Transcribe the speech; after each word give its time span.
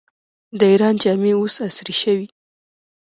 د 0.59 0.61
ایران 0.71 0.95
جامې 1.03 1.31
اوس 1.37 1.55
عصري 1.67 1.95
شوي. 2.01 2.27